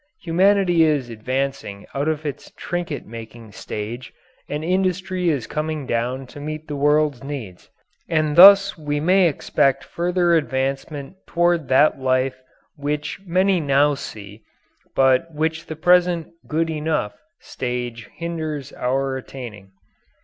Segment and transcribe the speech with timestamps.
[0.23, 4.11] Humanity is advancing out of its trinket making stage,
[4.49, 7.69] and industry is coming down to meet the world's needs,
[8.09, 12.39] and thus we may expect further advancement toward that life
[12.75, 14.41] which many now see,
[14.95, 19.69] but which the present "good enough" stage hinders our attaining.